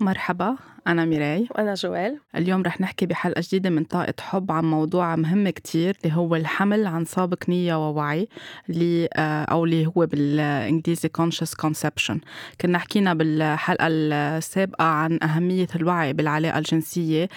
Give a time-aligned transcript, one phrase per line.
[0.00, 0.56] مرحبا.
[0.86, 1.48] أنا ميراي.
[1.50, 2.18] وأنا جوال.
[2.36, 6.86] اليوم رح نحكي بحلقة جديدة من طاقة حب عن موضوع مهم كتير اللي هو الحمل
[6.86, 8.28] عن سابق نية ووعي
[8.70, 12.16] اللي آه، أو اللي هو بالإنجليزي conscious conception.
[12.60, 17.28] كنا حكينا بالحلقة السابقة عن أهمية الوعي بالعلاقة الجنسية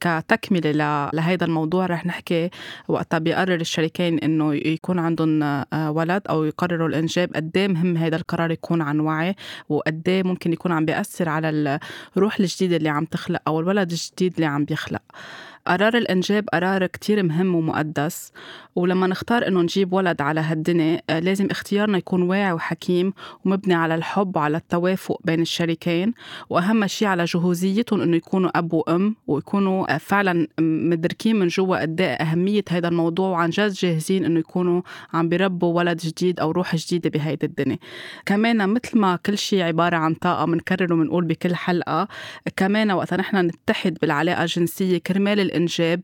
[0.00, 1.86] كتكملة لهذا الموضوع.
[1.86, 2.50] رح نحكي
[2.88, 8.16] وقتها بيقرر الشريكين إنه يكون عندهم آه، ولد أو يقرروا الإنجاب قد إيه مهم هذا
[8.16, 9.34] القرار يكون عن وعي
[9.68, 11.78] وقد إيه ممكن يكون عم بيأثر على
[12.16, 15.02] الروح الجديدة اللي عم تخلق أو الولد الجديد اللي عم بيخلق.
[15.66, 18.32] قرار الإنجاب قرار كتير مهم ومقدس
[18.76, 23.12] ولما نختار إنه نجيب ولد على هالدنيا آه، لازم اختيارنا يكون واعي وحكيم
[23.44, 26.14] ومبني على الحب وعلى التوافق بين الشريكين
[26.50, 32.00] وأهم شيء على جهوزيتهم إنه يكونوا أب وأم ويكونوا آه، فعلا مدركين من جوا قد
[32.00, 36.76] إيه أهمية هذا الموضوع وعن جد جاهزين إنه يكونوا عم بيربوا ولد جديد أو روح
[36.76, 37.78] جديدة بهيدي الدنيا.
[38.26, 42.08] كمان مثل ما كل شيء عبارة عن طاقة بنكرر وبنقول بكل حلقة
[42.56, 46.00] كمان وقت نحن نتحد بالعلاقة الجنسية كرمال الإنجاب.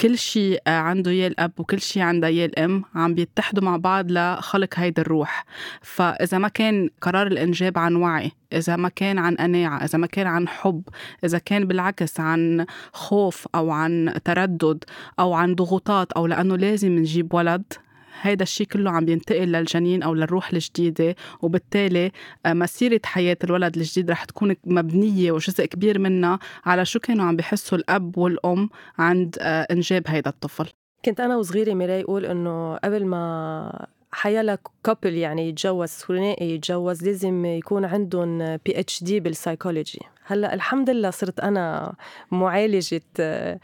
[0.00, 4.06] كل شيء آه، عنده يا الأب وكل شيء عندها يا الأم عم بيتحدوا مع بعض
[4.12, 5.44] لخلق هيدي الروح.
[5.82, 10.26] فإذا ما كان قرار الإنجاب عن وعي إذا ما كان عن قناعة إذا ما كان
[10.26, 10.82] عن حب
[11.24, 14.84] إذا كان بالعكس عن خوف أو عن تردد
[15.18, 17.72] أو عن ضغوطات أو لأنه لازم نجيب ولد
[18.20, 22.12] هيدا الشيء كله عم بينتقل للجنين أو للروح الجديدة وبالتالي
[22.46, 27.36] آه، مسيرة حياة الولد الجديد رح تكون مبنية وجزء كبير منها على شو كانوا عم
[27.36, 28.68] بيحسوا الأب والأم
[28.98, 30.68] عند آه، إنجاب هيدا الطفل.
[31.04, 37.44] كنت أنا وصغيرة ميراي أقول إنه قبل ما حيلا couple يعني يتجوز ثنائي يتجوز لازم
[37.44, 41.94] يكون عندهم PhD بال psychology هلأ الحمد لله صرت أنا
[42.30, 43.58] معالجة آه،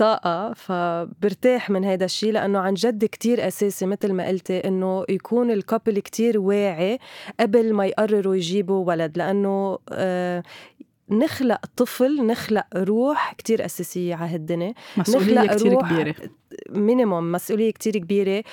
[0.00, 5.50] طاقة فبرتاح من هذا الشيء لأنه عن جد كتير أساسي مثل ما قلتي إنه يكون
[5.50, 6.98] الكابل كتير واعي
[7.40, 10.42] قبل ما يقرروا يجيبوا ولد لأنه آه
[11.10, 14.74] نخلق طفل نخلق روح كتير أساسية على هالدنيا.
[14.96, 16.14] مسؤولية كتير كبيرة.
[16.70, 18.44] مينيموم مسؤولية كتير كبيرة.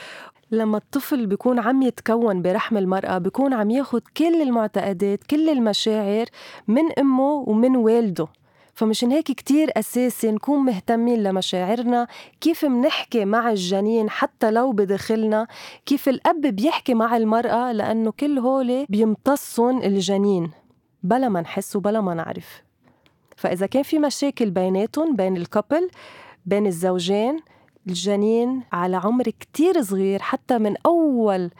[0.51, 6.25] لما الطفل بيكون عم يتكون برحم المرأة بيكون عم ياخد كل المعتقدات كل المشاعر
[6.67, 8.27] من أمه ومن والده.
[8.77, 12.07] فمشان هيك كتير أساسي نكون مهتمين لمشاعرنا
[12.41, 15.47] كيف منحكي مع الجنين حتى لو بداخلنا
[15.85, 20.51] كيف الأب بيحكي مع المرأة لأنه كل هولي بيمتصن الجنين
[21.03, 22.61] بلا ما نحس وبلا ما نعرف.
[23.37, 25.89] فإذا كان في مشاكل بيناتهم بين الكابل
[26.45, 27.39] بين الزوجين
[27.87, 31.51] الجنين على عمر كتير صغير حتى من أول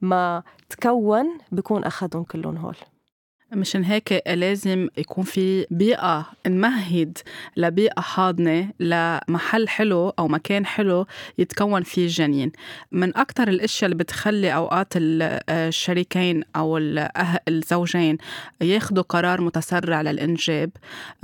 [0.00, 2.76] ما تكون بكون أخذهم كلهم هول.
[3.52, 7.18] مشان هيك لازم يكون في بيئة نمهد
[7.56, 11.06] لبيئة حاضنة لمحل حلو أو مكان حلو
[11.38, 12.52] يتكون فيه الجنين
[12.92, 16.78] من أكثر الأشياء اللي بتخلي أوقات الشريكين أو
[17.48, 18.18] الزوجين
[18.60, 20.70] ياخدوا قرار متسرع للإنجاب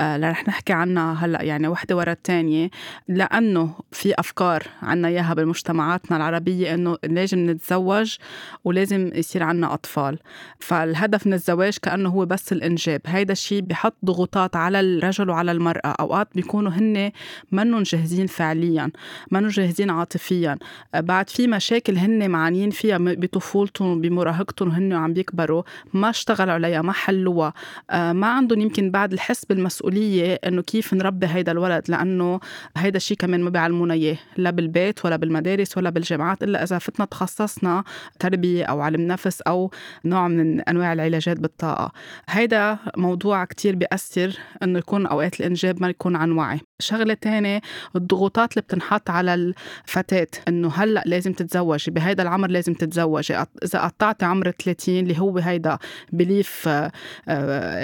[0.00, 2.70] اللي آه، رح نحكي عنها هلأ يعني وحدة ورا الثانية
[3.08, 8.16] لأنه في أفكار عنا إياها بمجتمعاتنا العربية إنه لازم نتزوج
[8.64, 10.18] ولازم يصير عنا أطفال.
[10.58, 13.00] فالهدف من الزواج كأنه هو بس الإنجاب.
[13.06, 15.94] هيدا الشيء بحط ضغوطات على الرجل وعلى المرأة.
[16.00, 17.12] أوقات بيكونوا هن
[17.52, 18.90] منهم جاهزين فعليا
[19.30, 20.58] منهم جاهزين عاطفيا.
[20.94, 25.62] بعد في مشاكل هن معانين فيها بطفولتهم بمراهقتهم هن عم بيكبروا
[25.94, 27.52] ما اشتغلوا عليها ما حلوها.
[27.92, 32.40] ما عندهم يمكن بعد الحس بالمسؤولية إنه كيف نربي هيدا الولد لأنه
[32.76, 34.18] هيدا الشيء كمان ما بيعلمونا إياه.
[34.36, 37.84] لا بالبيت ولا بالمدارس ولا بالجامعات إلا إذا فتنا تخصصنا
[38.18, 39.70] تربية أو علم نفس أو
[40.04, 41.92] نوع من أنواع العلاجات بالطاقة.
[42.28, 46.60] هيدا موضوع كتير بيأثر إنه يكون أوقات الإنجاب ما يكون عن وعي.
[46.82, 47.60] شغلة تانية
[47.96, 54.24] الضغوطات اللي بتنحط على الفتاة إنه هلأ لازم تتزوجي بهيدا العمر لازم تتزوجي إذا قطعتي
[54.24, 55.78] عمر 30 اللي هو هيدا
[56.12, 56.68] belief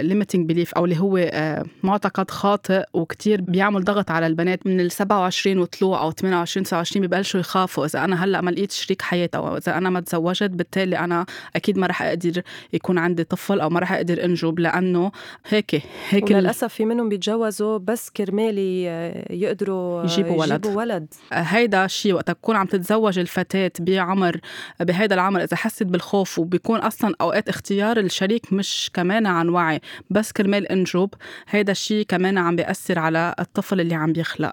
[0.00, 4.92] limiting belief أو اللي هو آه، معتقد خاطئ وكتير بيعمل ضغط على البنات من ال
[4.92, 7.86] 27 وطلوع أو 28 29 ببلشوا يخافوا.
[7.86, 11.78] إذا أنا هلأ ما لقيت شريك حياة أو إذا أنا ما تزوجت بالتالي أنا أكيد
[11.78, 12.42] ما رح أقدر
[12.72, 15.12] يكون عندي طفل أو ما رح أقدر أنجب لأنه
[15.48, 18.58] هيك هيك وللأسف في منهم بيتجوزوا بس كرمال
[19.30, 21.14] يقدروا يجيبوا ولد, يجيبوا ولد.
[21.32, 24.40] هيدا الشيء وقت تكون عم تتزوج الفتاة بعمر
[24.80, 29.80] بهيدا العمر إذا حست بالخوف وبيكون أصلا أوقات اختيار الشريك مش كمان عن وعي
[30.10, 31.10] بس كرمال انجب
[31.48, 34.52] هيدا الشيء كمان عم بيأثر على الطفل اللي عم بيخلق.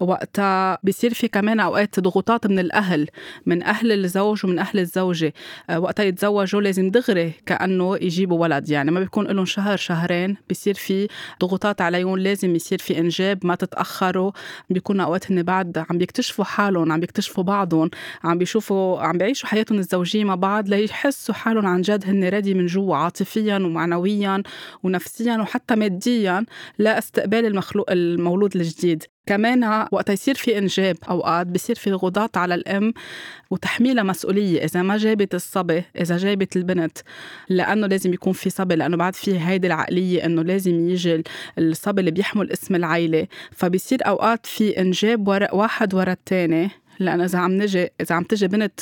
[0.00, 3.08] وقتها بيصير في كمان أوقات ضغوطات من الأهل
[3.46, 5.32] من أهل الزوج ومن أهل الزوجة.
[5.76, 8.70] وقتها يتزوجوا لازم دغري كأنه يجيبوا ولد.
[8.70, 11.08] يعني ما بيكون لهم شهر شهرين بيصير في
[11.40, 14.32] ضغوطات عليهم لازم يصير في إنجاب ما تتاخروا
[14.70, 17.90] بيكونوا أوقات هن بعد عم بيكتشفوا حالهم عم بيكتشفوا بعضهم
[18.24, 22.66] عم بيشوفوا عم بيعيشوا حياتهم الزوجية مع بعض ليحسوا حالهم عن جد هن ريدي من
[22.66, 24.42] جوا عاطفيا ومعنويا
[24.82, 26.46] ونفسيا وحتى ماديا
[26.78, 29.04] لاستقبال المخلوق المولود الجديد.
[29.26, 32.94] كمان وقت يصير في إنجاب أوقات بصير في ضغوطات على الأم
[33.50, 36.98] وتحميلها مسؤولية إذا ما جابت الصبي إذا جابت البنت
[37.48, 41.22] لأنه لازم يكون في صبي لأنه بعد في هيدي العقلية إنه لازم يجي
[41.58, 43.26] الصبي اللي بيحمل اسم العيلة.
[43.52, 48.48] فبصير أوقات في إنجاب ورا واحد ورا الثاني لأنه إذا عم نجي إذا عم تجي
[48.48, 48.80] بنت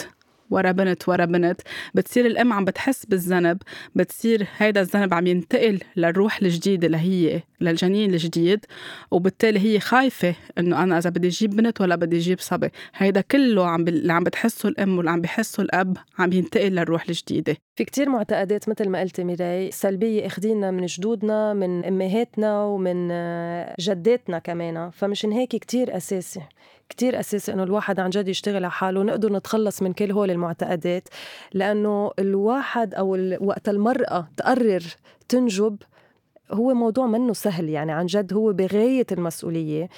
[0.52, 1.60] ورا بنت ورا بنت.
[1.94, 3.58] بتصير الأم عم بتحس بالذنب
[3.94, 8.64] بتصير هيدا الذنب عم ينتقل للروح الجديدة اللي هي للجنين الجديد
[9.10, 12.68] وبالتالي هي خايفة إنه أنا إذا بدي أجيب بنت ولا بدي أجيب صبي.
[12.96, 17.56] هيدا كله عم اللي عم بتحسه الأم واللي عم بحسه الأب عم ينتقل للروح الجديدة.
[17.76, 23.08] في كتير معتقدات مثل ما قلتي ميراي سلبية اخذيننا من جدودنا من أمهاتنا ومن
[23.80, 24.90] جداتنا كمان.
[24.90, 26.40] فمشان هيك كتير أساسي.
[26.88, 31.08] كتير أساسي إنه الواحد عن جد يشتغل على حاله ونقدر نتخلص من كل هول المعتقدات
[31.52, 34.82] لأنه الواحد أو وقت المرأة تقرر
[35.28, 35.76] تنجب
[36.50, 39.88] هو موضوع منه سهل يعني عن جد هو بغاية المسؤولية.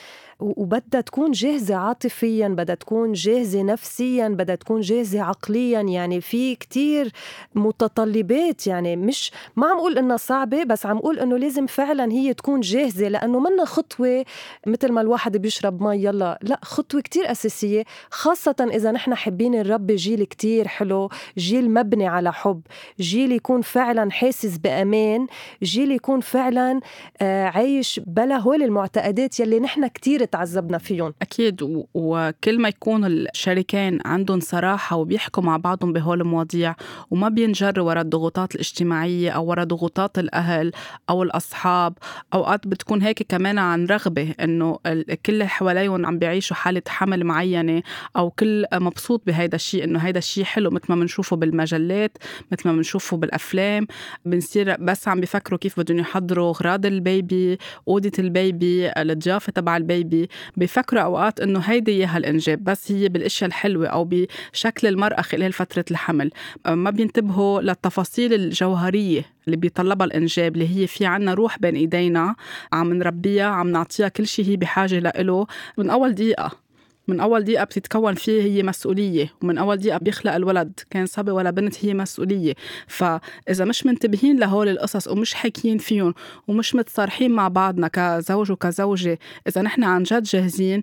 [0.44, 5.80] وبدها تكون جاهزة عاطفيا بدها تكون جاهزة نفسيا بدها تكون جاهزة عقليا.
[5.80, 7.12] يعني في كتير
[7.54, 12.34] متطلبات يعني مش ما عم أقول إنها صعبة بس عم أقول إنه لازم فعلا هي
[12.34, 14.24] تكون جاهزة لأنه منا خطوة
[14.66, 16.38] مثل ما الواحد بيشرب مي يلا.
[16.42, 22.32] لا خطوة كتير أساسية خاصة إذا نحن حابين نربي جيل كتير حلو جيل مبني على
[22.32, 22.60] حب
[23.00, 25.26] جيل يكون فعلا حاسس بأمان
[25.62, 26.80] جيل يكون فعلا
[27.20, 31.14] آه، عايش بلا هول المعتقدات يلي نحن كتير تعذبنا فيهم.
[31.22, 36.74] أكيد وكل ما يكون الشريكين عندهم صراحة وبيحكوا مع بعضهم بهول المواضيع
[37.10, 40.72] وما بينجروا ورا الضغوطات الاجتماعية أو ورا ضغوطات الأهل
[41.10, 41.94] أو الأصحاب
[42.34, 44.78] أوقات بتكون هيك كمان عن رغبة إنه
[45.26, 47.82] كل حواليهم عم بيعيشوا حالة حمل معينة
[48.16, 52.18] أو كل مبسوط بهيدا الشيء إنه هيدا الشيء حلو مثل ما بنشوفه بالمجلات
[52.52, 53.86] مثل ما بنشوفه بالأفلام.
[54.24, 57.58] بنصير بس عم بيفكروا كيف بدهم يحضروا أغراض البيبي
[57.88, 60.13] أوضة البيبي الضيافة تبع البيبي.
[60.56, 64.04] بيفكروا أوقات إنه هيدي اياها الانجاب بس هي بالإشياء الحلوة أو
[64.52, 66.30] بشكل المرأة خلال فترة الحمل.
[66.68, 72.34] ما بينتبهوا للتفاصيل الجوهرية اللي بيطلبها الإنجاب اللي هي في عنا روح بين إيدينا
[72.72, 75.46] عم نربيها عم نعطيها كل شيء هي بحاجة له
[75.78, 76.63] من أول دقيقة.
[77.08, 81.50] من أول دقيقة بتتكون فيه هي مسؤولية ومن أول دقيقة بيخلق الولد كان صبي ولا
[81.50, 82.54] بنت هي مسؤولية.
[82.86, 86.14] فإذا مش منتبهين لهول القصص ومش حاكيين فيهم
[86.48, 89.18] ومش متصارحين مع بعضنا كزوج وكزوجة
[89.48, 90.82] إذا نحن عن جد جاهزين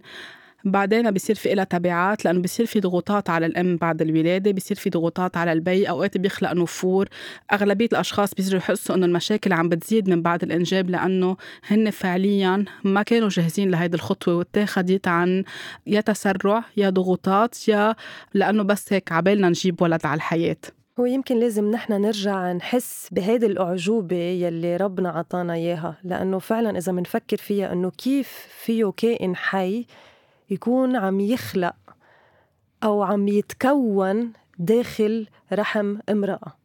[0.64, 4.90] بعدين بصير في لها تبعات لأنه بصير في ضغوطات على الأم بعد الولادة بصير في
[4.90, 5.90] ضغوطات على البي.
[5.90, 7.08] أوقات بيخلق نفور.
[7.54, 11.38] أغلبية الأشخاص بيصيروا يحسوا إنه المشاكل عم بتزيد من بعد الإنجاب لأنه
[11.68, 15.44] هن فعليا ما كانوا جاهزين لهيدي الخطوة واتاخدت عن
[15.88, 17.96] يا تسرع يا ضغوطات يا
[18.34, 20.58] لأنه بس هيك عبالنا نجيب ولد على الحياة.
[21.00, 26.92] هو يمكن لازم نحن نرجع نحس بهيدي الأعجوبة يلي ربنا عطانا إياها لأنه فعلا إذا
[26.92, 29.86] منفكر فيها أنه كيف فيه كائن حي
[30.52, 31.76] يكون عم يخلق
[32.84, 36.58] أو عم يتكون داخل رحم امرأة.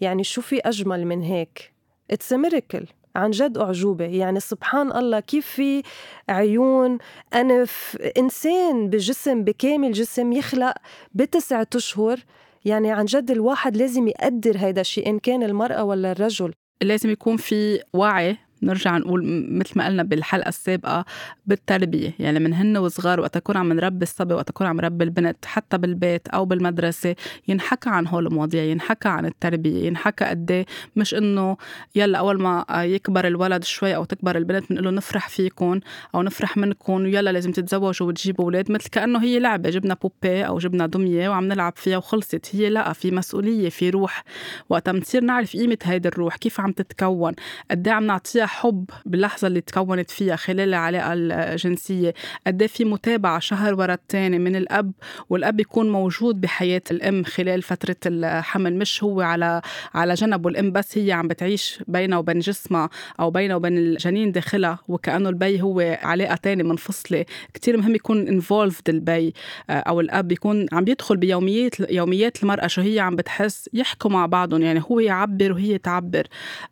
[0.00, 1.72] يعني شو في أجمل من هيك؟
[2.12, 2.86] It's a miracle.
[3.16, 4.04] عن جد أعجوبة.
[4.04, 5.82] يعني سبحان الله كيف في
[6.28, 6.98] عيون
[7.34, 10.74] أنف إنسان بجسم بكامل جسم يخلق
[11.14, 12.20] بتسعة أشهر؟
[12.64, 16.52] يعني عن جد الواحد لازم يقدر هيدا الشيء إن كان المرأة ولا الرجل.
[16.82, 21.04] لازم يكون في وعي نرجع نقول مثل ما قلنا بالحلقة السابقة
[21.46, 22.14] بالتربية.
[22.18, 25.78] يعني من هن وصغار وقت أكون عم نربي الصبي وقت أكون عم نربي البنت حتى
[25.78, 27.14] بالبيت أو بالمدرسة
[27.48, 30.66] ينحكى عن هول المواضيع ينحكى عن التربية ينحكى قد إيه
[30.96, 31.56] مش إنه
[31.94, 35.80] يلا أول ما يكبر الولد شوي أو تكبر البنت بنقول له نفرح فيكم
[36.14, 39.70] أو نفرح منكم ويلا لازم تتزوجوا وتجيبوا أولاد مثل كأنه هي لعبة.
[39.70, 42.48] جبنا بوبي أو جبنا دمية وعم نلعب فيها وخلصت.
[42.56, 44.24] هي لا في مسؤولية في روح.
[44.68, 47.32] وقتها بنصير نعرف قيمة هيدي الروح كيف عم تتكون
[47.70, 52.14] قد إيه عم نعطيها حب باللحظة اللي تكونت فيها خلال العلاقة الجنسية.
[52.46, 54.92] قد إيه في متابعة شهر ورا الثاني من الأب
[55.30, 58.76] والأب يكون موجود بحياة الأم خلال فترة الحمل.
[58.78, 59.62] مش هو على
[59.94, 62.90] على جنب والأم بس هي عم بتعيش بينه وبين جسمها
[63.20, 67.24] أو بينه وبين الجنين داخلها وكأنه البي هو علاقة تانية منفصلة.
[67.54, 69.34] كتير مهم يكون involved البي
[69.70, 74.26] آه، أو الأب يكون عم يدخل بيوميات يوميات المرأة شو هي عم بتحس يحكوا مع
[74.26, 74.62] بعضهم.
[74.62, 76.26] يعني هو يعبر وهي تعبر.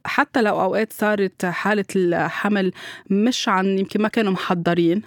[0.04, 2.72] حتى لو أوقات صارت حالة بحالة الحمل
[3.10, 5.02] مش عن يمكن ما كانوا محضرين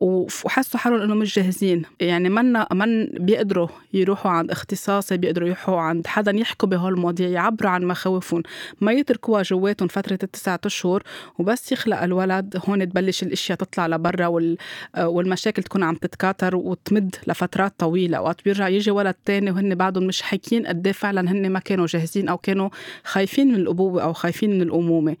[0.00, 1.82] وحسوا حالهم إنه مش جاهزين.
[2.00, 7.70] يعني منا من بيقدروا يروحوا عند اختصاصي بيقدروا يروحوا عند حدا يحكوا بهول المواضيع يعبروا
[7.70, 8.42] عن مخاوفهم.
[8.80, 11.02] ما يتركوها جواتهم فترة التسعة أشهر
[11.38, 12.62] وبس يخلق الولد.
[12.68, 14.56] هون تبلش الأشياء تطلع لبرا وال...
[14.98, 18.20] والمشاكل تكون عم تتكاثر وتمد لفترات طويلة.
[18.22, 21.86] وقت بيرجع يجي ولد تاني وهن بعدهم مش حاكين قد إيه فعلا هن ما كانوا
[21.86, 22.68] جاهزين أو كانوا
[23.04, 25.16] خايفين من الأبوة أو خايفين من الأمومة.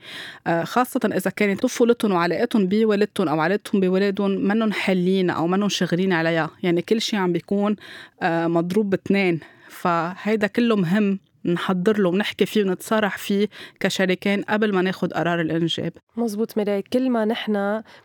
[0.74, 6.50] خاصة إذا كانت طفولتهم وعلاقتهم بوالدتهم أو علاقتهم بولادهم منهم حلين أو منهم شغلين عليها
[6.62, 7.76] يعني كل شيء عم بيكون
[8.22, 13.48] آه، مضروب باثنين فهيدا كله مهم نحضر له ونحكي فيه ونتصارح فيه
[13.80, 15.92] كشريكين قبل ما ناخد قرار الإنجاب.
[16.16, 17.52] مزبوط ميراي كل ما نحن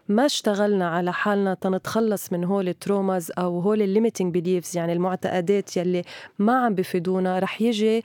[0.08, 4.94] ما اشتغلنا على حالنا تنتخلص من هول ال traumas أو هول ال limiting beliefs يعني
[4.94, 6.02] المعتقدات يلي
[6.40, 8.04] ما عم بفيدونا رح يجي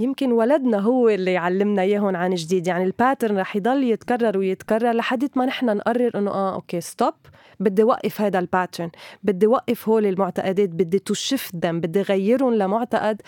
[0.00, 2.66] يمكن ولدنا هو اللي يعلمنا اياهم عن جديد.
[2.66, 7.14] يعني ال pattern رح يضل يتكرر ويتكرر لحد ما نحن نقرر إنه آه okay stop
[7.60, 8.90] بدي وقف هذا ال pattern
[9.22, 10.68] بدي وقف هول المعتقدات.
[10.68, 13.22] بدي تو شيفت دم بدي غيرهم لمعتقد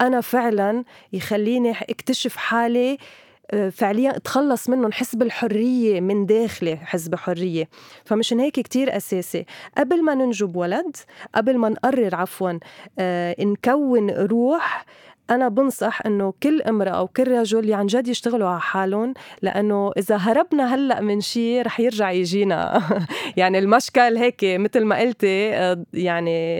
[0.00, 2.98] أنا فعلا يخليني اكتشف حالي
[3.50, 7.68] آه، فعليا أتخلص منه نحس بالحرية من داخلي حس بحرية.
[8.04, 9.44] فمشان هيك كتير أساسي.
[9.78, 10.96] قبل ما ننجب ولد
[11.34, 12.58] قبل ما نقرر عفوا
[12.98, 14.84] آه، نكون روح
[15.30, 20.16] أنا بنصح إنه كل امرأة أو كل رجل عن جد يشتغلوا على حالهم لأنه إذا
[20.16, 22.82] هربنا هلأ من شيء رح يرجع يجينا.
[23.36, 26.58] يعني المشكل هيك مثل ما قلتي آه، يعني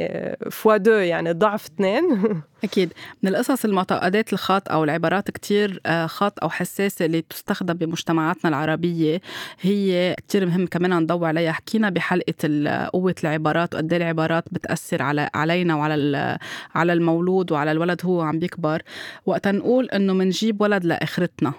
[0.50, 2.04] فوا دو يعني ضعف اثنين.
[2.64, 2.92] أكيد.
[3.22, 9.20] من القصص المعتقدات الخاط أو العبارات كتير آه، خاط أو حساسة اللي تستخدم بمجتمعاتنا العربية
[9.60, 11.52] هي كتير مهم كمان نضوي عليها.
[11.52, 12.48] حكينا بحلقة
[12.92, 16.38] قوة العبارات وقد إيه العبارات بتأثر على علينا وعلى
[16.74, 18.82] على المولود وعلى الولد هو عم بيكبر.
[19.26, 21.52] وقت نقول إنه منجيب ولد لآخرتنا.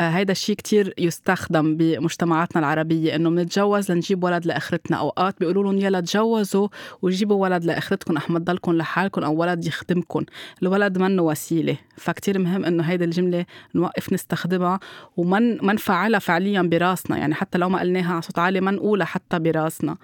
[0.00, 4.96] هيدا الشيء كتير يستخدم بمجتمعاتنا العربية إنه بنتجوز لنجيب ولد لآخرتنا.
[4.96, 6.68] أوقات بيقولوا لهم يلا تجوزوا
[7.02, 10.24] وجيبوا ولد لآخرتكم أحمد ضلكم لحالكم أو ولد يخدمكم.
[10.62, 11.76] الولد منه وسيلة.
[11.96, 14.80] فكتير مهم إنه هيدي الجملة نوقف نستخدمها
[15.16, 17.16] ومن ما نفعلها فعليا براسنا.
[17.16, 19.96] يعني حتى لو ما قلناها على صوت عالي ما نقولها حتى براسنا.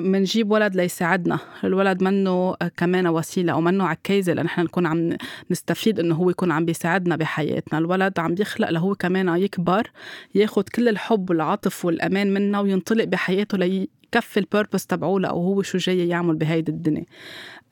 [0.00, 1.38] منجيب آه، ولد ليساعدنا.
[1.64, 5.16] الولد منه كمان وسيلة أو منه عكايزه لنحن نكون عم
[5.50, 7.78] نستفيد إنه هو يكون عم بيساعدنا بحياتنا.
[7.78, 9.90] الولد عم بيخلق لهو كمان يكبر
[10.34, 16.08] ياخد كل الحب والعطف والأمان منا وينطلق بحياته ليكفي البيربس تبعوله أو هو شو جاي
[16.08, 17.04] يعمل بهيدي الدنيا.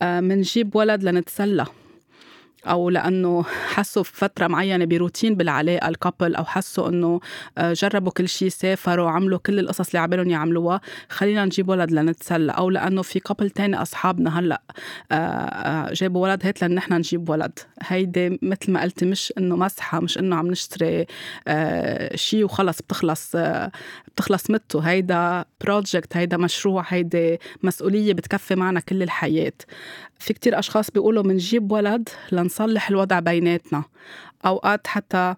[0.03, 1.67] منجيب آه، ولد لنتسلى.
[2.67, 3.43] أو لأنه
[3.75, 7.21] حسوا فترة معينة بروتين بالعلاقة ال couple أو حسوا إنه
[7.59, 10.81] آه، جربوا كل شيء سافروا عملوا كل القصص اللي عبالهم يعملوها.
[11.09, 12.53] خلينا نجيب ولد لنتسلى.
[12.53, 14.63] أو لأنه في couple تاني أصحابنا هلأ
[15.13, 17.59] آه، آه، جابوا ولد هات لنا نحن نجيب ولد.
[17.83, 21.07] هيدي مثل ما قلتي مش إنه مزحة مش إنه عم نشتري
[22.15, 23.37] شيء وخلص بتخلص
[24.15, 29.53] بتخلص مته هيدا project هيدا مشروع هيدي مسؤولية بتكفي معنا كل الحياة.
[30.19, 33.85] في كتير أشخاص بيقولوا منجيب ولد لنصلح الوضع بيناتنا.
[34.47, 35.35] أوقات حتى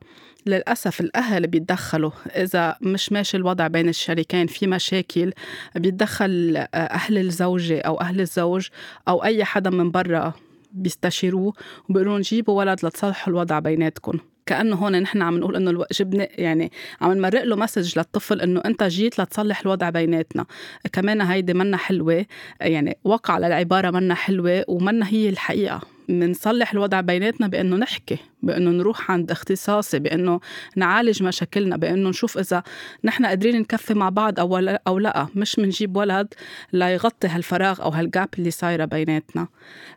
[0.46, 2.10] للأسف الأهل بيتدخلوا.
[2.26, 5.32] إذا مش ماشي الوضع بين الشريكين في مشاكل
[5.74, 8.68] بيتدخل أهل الزوجة أو أهل الزوج
[9.08, 10.32] أو أي حدا من برا
[10.72, 11.52] بيستشيروه
[11.88, 14.18] وبيقولوا جيبوا ولد لتصلحوا الوضع بيناتكم.
[14.48, 18.82] كأنه هون نحن عم نقول إنه جبنا يعني عم نمرق له مسج للطفل إنه أنت
[18.82, 20.46] جيت لتصلح الوضع بيناتنا.
[20.92, 22.26] كمان هيدي منا حلوة.
[22.60, 25.80] يعني وقع على العباره منا حلوة ومنا هي الحقيقة.
[26.08, 28.16] منصلح الوضع بيناتنا بأنه نحكي.
[28.42, 30.40] بأنه نروح عند اختصاصي بأنه
[30.76, 32.62] نعالج مشاكلنا بأنه نشوف إذا
[33.04, 35.26] نحن قادرين نكفي مع بعض أو لا أو لا.
[35.34, 36.34] مش منجيب ولد
[36.72, 39.48] ليغطي هالفراغ أو هالجاب اللي صايرة بيناتنا.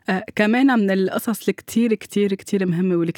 [0.08, 3.12] آه كمان من القصص اللي كتير كتير مهمة واللي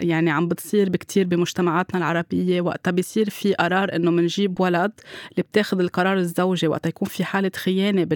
[0.00, 4.92] يعني عم بتصير بكتير بمجتمعاتنا العربية وقتها بيصير في قرار إنه منجيب ولد
[5.32, 8.06] اللي بتاخذ القرار الزوجة وقتها يكون في حالة خيانة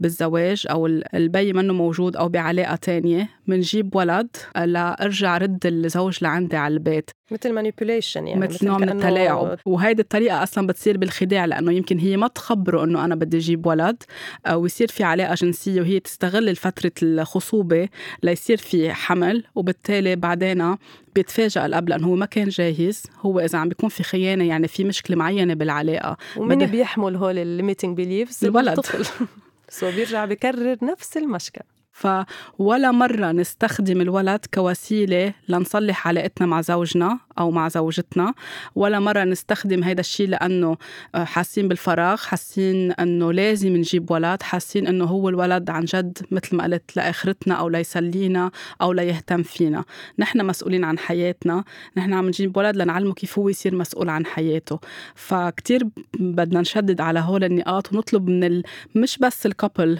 [0.00, 3.28] بالزواج أو البي منه موجود أو بعلاقة تانية.
[3.46, 7.10] منجيب ولد لارجع رد رد الزوج لعندي على البيت.
[7.30, 9.58] مثل manipulation يعني مثل نوع من التلاعب.
[9.66, 14.02] وهيدي الطريقة أصلا بتصير بالخداع لأنه يمكن هي ما تخبره إنه أنا بدي أجيب ولد
[14.52, 17.88] ويصير في علاقة جنسية وهي تستغل فترة الخصوبة
[18.22, 20.76] ليصير في حمل وبالتالي بعدين
[21.14, 23.02] بيتفاجئ الأب لأنه هو ما كان جاهز.
[23.20, 26.16] هو إذا عم بيكون في خيانة يعني في مشكلة معينة بالعلاقة.
[26.36, 28.80] ومين بيحمل هول ال limiting beliefs الولد.
[29.68, 37.50] سو بيرجع بكرر نفس المشكل فولا مرة نستخدم الولد كوسيلة لنصلح علاقتنا مع زوجنا أو
[37.50, 38.34] مع زوجتنا.
[38.74, 40.76] ولا مرة نستخدم هذا الشيء لأنه
[41.14, 46.56] آه، حاسين بالفراغ حاسين أنه لازم نجيب ولد حاسين أنه هو الولد عن جد مثل
[46.56, 48.50] ما قلت لآخرتنا أو ليسلينا
[48.82, 49.84] أو ليهتم فينا.
[50.18, 51.64] نحن مسؤولين عن حياتنا
[51.96, 54.80] نحن عم نجيب ولد لنعلمه كيف هو يصير مسؤول عن حياته.
[55.14, 58.62] فكتير بدنا نشدد على هول النقاط ونطلب من ال...
[58.94, 59.98] مش بس ال couple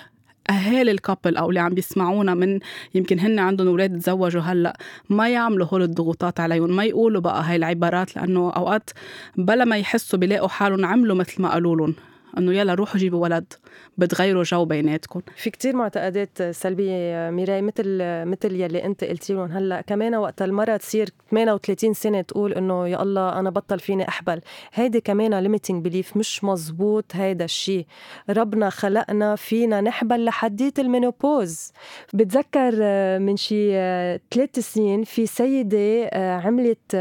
[0.51, 2.61] أهالي ال couple أو اللي عم بيسمعونا من
[2.95, 4.79] يمكن هن عندهم أولاد تزوجوا هلأ
[5.11, 8.91] ما يعملوا هول الضغوطات عليهم ما يقولوا بقى هاي العبارات لأنه أوقات
[9.37, 11.95] بلا ما يحسوا بيلاقوا حالهم عملوا مثل ما قالوا لهم.
[12.39, 13.53] إنه يلا روحوا جيبوا ولد
[13.99, 15.21] بتغيروا جو بيناتكم.
[15.37, 20.77] في كتير معتقدات سلبية ميراي مثل مثل يلي أنت قلتي لهم هلأ كمان وقت المرأة
[20.77, 24.41] تصير 38 سنة تقول إنه يا الله أنا بطل فيني أحبل.
[24.75, 27.87] هيدي كمان limiting belief مش مزبوط هيدا الشيء
[28.31, 31.73] ربنا خلقنا فينا نحبل لحديت ال menopause
[32.15, 36.97] بتذكر آه، من شي آه، ثلاث سنين في سيدة آه، عملت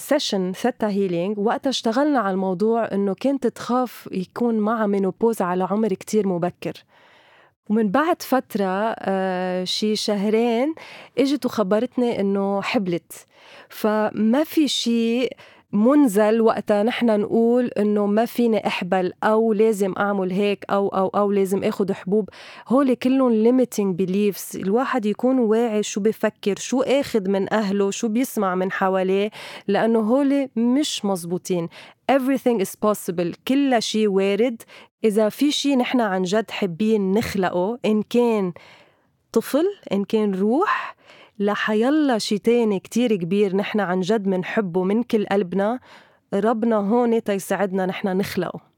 [0.00, 5.88] session theta healing وقتها اشتغلنا على الموضوع إنه كانت تخاف يكون معها menopause على عمر
[5.88, 6.72] كتير مبكر.
[7.70, 10.74] ومن بعد فترة آه شي شهرين
[11.18, 13.26] إجت وخبرتني إنه حبلت.
[13.68, 15.32] فما في شيء
[15.74, 21.32] منزل وقتها نحن نقول إنه ما فيني أحبل أو لازم أعمل هيك أو أو أو
[21.32, 22.28] لازم اخذ حبوب.
[22.68, 24.54] هول كلهم limiting beliefs.
[24.54, 29.30] الواحد يكون واعي شو بفكر شو اخذ من أهله شو بيسمع من حواليه
[29.68, 31.68] لأنه هول مش مزبوطين.
[32.12, 33.34] Everything is possible.
[33.48, 34.62] كل شيء وارد.
[35.04, 38.52] إذا في شيء نحن عن جد حابين نخلقه إن كان
[39.32, 40.96] طفل إن كان روح
[41.38, 45.80] لحيلا شي تاني كتير كبير نحن عن جد منحبه من كل قلبنا.
[46.34, 48.73] ربنا هون تيساعدنا نحن نخلقه.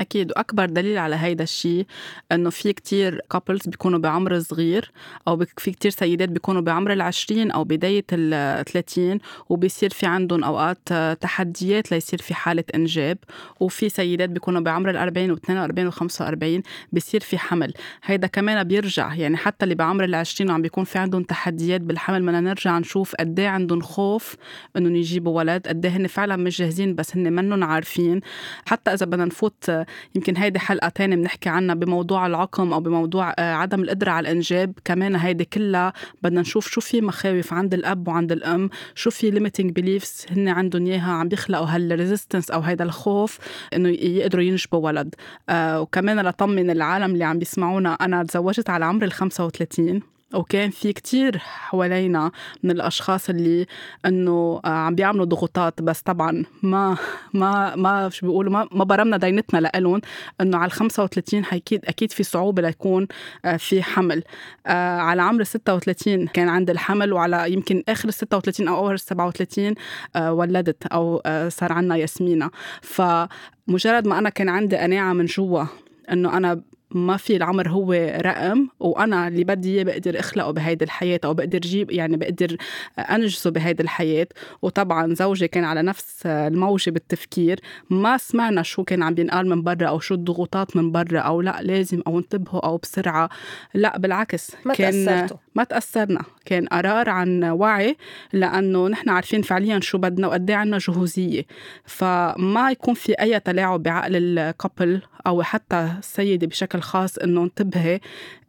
[0.00, 0.30] أكيد.
[0.30, 1.86] وأكبر دليل على هيدا الشيء
[2.32, 4.90] إنه في كتير كابلز بيكونوا بعمر صغير
[5.28, 10.78] أو في كتير سيدات بيكونوا بعمر العشرين أو بداية الثلاثين وبيصير في عندهم أوقات
[11.20, 13.18] تحديات ليصير في حالة إنجاب.
[13.60, 16.62] وفي سيدات بيكونوا بعمر الأربعين واثنين وأربعين وخمسة وأربعين
[16.92, 17.72] بيصير في حمل.
[18.04, 22.40] هيدا كمان بيرجع يعني حتى اللي بعمر العشرين وعم بيكون في عندهم تحديات بالحمل بدنا
[22.40, 24.36] نرجع نشوف قد إيه عندهم خوف
[24.76, 28.20] إنهم يجيبوا ولد قد إيه هن فعلا مش جاهزين بس هن منهم عارفين.
[28.66, 33.54] حتى إذا بدنا نفوت يمكن هيدي حلقة تانية بنحكي عنها بموضوع العقم أو بموضوع آه،
[33.54, 34.72] عدم القدرة على الإنجاب.
[34.84, 39.70] كمان هيدي كلها بدنا نشوف شو في مخاوف عند الأب وعند الأم شو في limiting
[39.80, 43.38] beliefs هن عندهم إياها عم بيخلقوا هالريزيستنس أو هيدا الخوف
[43.74, 45.14] إنه يقدروا ينجبوا ولد.
[45.48, 50.92] آه وكمان لطمن العالم اللي عم بيسمعونا أنا تزوجت على عمر ال 35 وكان في
[50.92, 52.30] كتير حوالينا
[52.62, 53.66] من الأشخاص اللي
[54.06, 55.82] إنه آه، عم بيعملوا ضغوطات.
[55.82, 56.96] بس طبعا ما
[57.34, 60.00] ما ما شو بيقولوا ما, ما برمنا دينتنا لإلهم
[60.40, 63.06] إنه على ال 35 أكيد أكيد في صعوبة ليكون
[63.44, 64.22] آه، في حمل.
[64.66, 69.74] آه، على عمر 36 كان عندي الحمل وعلى يمكن آخر ال 36 أو اول 37
[70.16, 72.50] ولدت أو صار عنا ياسمينة.
[72.82, 75.64] فمجرد ما أنا كان عندي قناعة من جوا
[76.12, 76.60] إنه أنا
[76.96, 81.58] ما في العمر هو رقم وأنا اللي بدي إياه بقدر أخلقه بهيدي الحياة أو بقدر
[81.58, 82.56] جيب يعني بقدر
[82.98, 84.26] أنجزه بهيدي الحياة.
[84.62, 89.88] وطبعا زوجي كان على نفس الموجه بالتفكير ما سمعنا شو كان عم بينقال من برا
[89.88, 93.28] أو شو الضغوطات من برا أو لا لازم أو انتبهوا أو بسرعة.
[93.74, 95.36] لا بالعكس ما كان تأثرتوا.
[95.54, 96.22] ما تأثرنا.
[96.44, 97.96] كان قرار عن وعي
[98.32, 101.46] لأنه نحن عارفين فعليا شو بدنا وقد إيه عندنا جهوزية.
[101.84, 108.00] فما يكون في أي تلاعب بعقل الكابل أو حتى السيدة بشكل خاص إنه انتبهي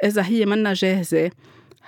[0.04, 1.32] إذا هي منا جاهزة.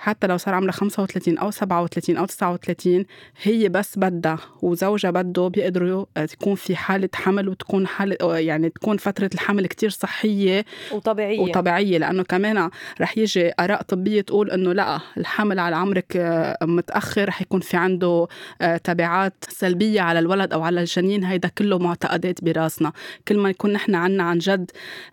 [0.00, 3.04] حتى لو صار عمرها 35 أو 37 أو 39
[3.42, 9.30] هي بس بدها وزوجها بده بيقدروا تكون في حالة حمل وتكون حالة يعني تكون فترة
[9.34, 11.40] الحمل كتير صحية وطبيعية.
[11.40, 17.28] وطبيعية لأنه كمان رح يجي آراء طبية تقول إنه لأ الحمل على عمرك آه، متأخر
[17.28, 18.26] رح يكون في عنده
[18.60, 22.92] آه، تبعات سلبية على الولد أو على الجنين هيدا كله معتقدات براسنا.
[23.28, 24.70] كل ما يكون نحن عنا عن جد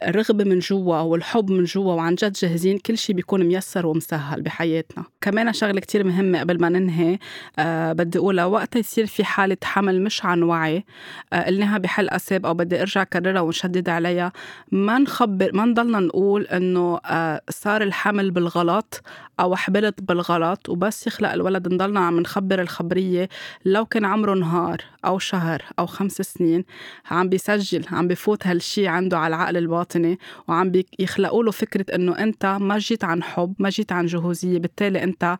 [0.08, 4.77] الرغبة من جوا والحب من جوا وعن جد جاهزين كل شيء بيكون ميسر ومسهل بحياتنا.
[4.78, 5.04] حياتنا.
[5.22, 7.20] كمان شغلة كتير مهمة قبل ما ننهي
[7.60, 10.86] أه بدي أقولها وقت يصير في حالة حمل مش عن وعي
[11.34, 14.32] أه قلناها بحلقة سابقة وبدي أرجع أكررها ونشدد عليها
[14.72, 19.02] ما نخبر ما نضلنا نقول إنه أه صار الحمل بالغلط
[19.40, 23.30] أو حبلت بالغلط وبس يخلق الولد نضلنا عم نخبر الخبرية
[23.66, 26.66] لو كان عمره نهار أو شهر أو خمس سنين
[27.12, 32.46] عم بيسجل عم بفوت هالشي عنده على العقل الباطني وعم يخلقوا له فكرة إنه أنت
[32.46, 35.38] ما جيت عن حب ما جيت عن جهوزية فبالتالي انت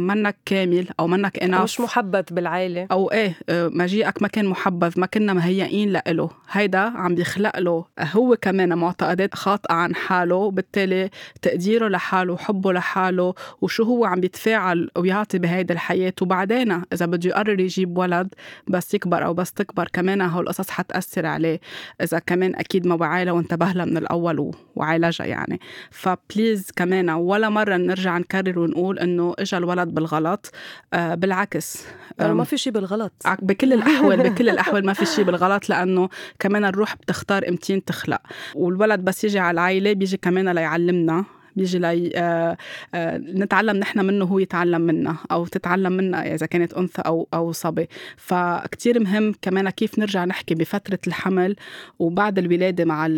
[0.00, 5.06] منك كامل أو منك اناف مش محبذ بالعائله أو إيه مجيئك ما كان محبذ ما
[5.06, 11.10] كنا مهيئين له هيدا عم بيخلق له هو كمان معتقدات خاطئة عن حاله وبالتالي
[11.42, 16.12] تقديره لحاله وحبه لحاله وشو هو عم بيتفاعل ويعطي بهيدي الحياة.
[16.22, 18.34] وبعدين إذا بده يقرر يجيب ولد
[18.68, 21.60] بس يكبر أو بس تكبر كمان هول القصص حتأثر عليه.
[22.02, 25.60] إذا كمان أكيد ما وعيلة وانتبه لها من الأول وعالجها يعني.
[25.90, 30.50] فبليز كمان ولا مرة نرجع نكرر ونقول إنه اجى الولد بالغلط
[30.94, 31.84] آه بالعكس.
[32.18, 33.12] يعني ما في شيء بالغلط.
[33.42, 38.20] بكل الأحوال بكل الأحوال ما في شيء بالغلط لأنه كمان الروح بتختار إمتين تخلق.
[38.54, 41.24] والولد بس يجي على العائله بيجي كمان ليعلمنا
[41.56, 42.56] بيجي لي آه،
[42.94, 47.52] آه، نتعلم نحن منه هو يتعلم منا أو تتعلم منا إذا كانت أنثى أو أو
[47.52, 47.88] صبي.
[48.16, 51.56] فكتير مهم كمان كيف نرجع نحكي بفترة الحمل
[51.98, 53.08] وبعد الولادة مع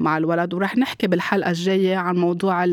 [0.00, 0.54] مع الولد.
[0.54, 2.64] ورح نحكي بالحلقة الجاية عن موضوع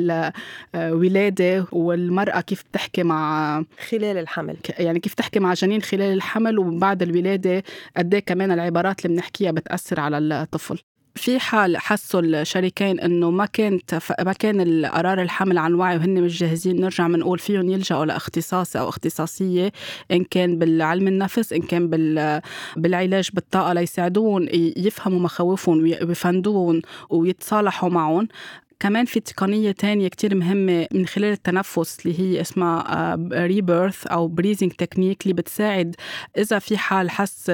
[0.75, 4.57] الولاده والمرأة كيف بتحكي مع خلال الحمل.
[4.79, 7.63] يعني كيف تحكي مع جنين خلال الحمل وبعد الولادة
[7.97, 10.86] قد إيه كمان العبارات اللي بنحكيها بتأثر على الطفل.
[11.17, 16.39] في حال حسوا الشريكين إنه ما كانت ما كان القرار الحمل عن وعي وهن مش
[16.39, 19.71] جاهزين نرجع بنقول فيهم يلجأوا لإختصاص أو إختصاصية
[20.11, 21.89] إن كان بالعلم النفس إن كان
[22.77, 28.27] بالعلاج بالطاقة ليساعدوهم يفهموا مخاوفهم ويفندوهم ويتصالحوا معهم.
[28.79, 34.71] كمان في تقنية تانية كتير مهمة من خلال التنفس اللي هي اسمها rebirth أو breathing
[34.71, 35.95] technique اللي بتساعد
[36.37, 37.51] إذا في حال حس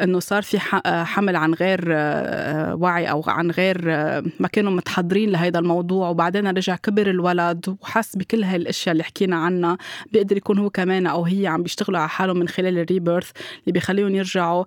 [0.00, 4.72] إنه صار في آه، حمل عن غير آه، وعي أو عن غير آه، ما كانوا
[4.72, 9.78] متحضرين لهذا الموضوع وبعدين رجع كبر الولد وحس بكل هاي الأشياء اللي حكينا عنها
[10.12, 13.30] بيقدر يكون هو كمان أو هي عم بيشتغلوا على حالهم من خلال ال rebirth
[13.60, 14.64] اللي بيخليهم يرجعوا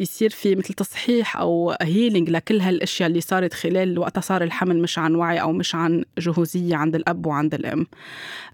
[0.00, 4.98] يصير في مثل تصحيح أو healing لكل هالأشياء اللي صارت خلال وقتها صار الحمل مش
[4.98, 7.86] عن وعي أو مش عن جهوزية عند الأب وعند الأم.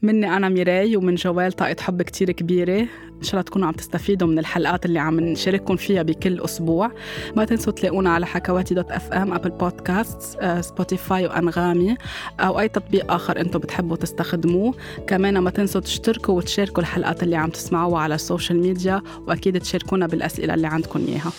[0.03, 2.81] مني أنا ميراي ومن جوال طاقة حب كتير كبيرة.
[3.19, 6.91] إن شاء الله تكونوا عم تستفيدوا من الحلقات اللي عم نشارككم فيها بكل أسبوع.
[7.37, 11.97] ما تنسوا تلاقونا على حكواتي dot FM Apple Podcasts سبوتيفاي وأنغامي
[12.41, 14.75] أو أي تطبيق آخر أنتم بتحبوا تستخدموه.
[15.07, 20.07] كمان ما تنسوا تشتركوا وتشاركوا الحلقات اللي عم تسمعوها على ال social media وأكيد تشاركونا
[20.07, 21.33] بالأسئلة اللي عندكم إياها.